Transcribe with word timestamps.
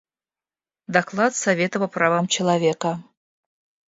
Доклад 0.87 1.35
Совета 1.35 1.79
по 1.79 1.87
правам 1.87 2.25
человека. 2.27 3.03